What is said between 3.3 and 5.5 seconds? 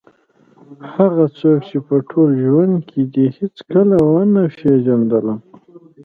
هېڅکله ونه پېژندلم.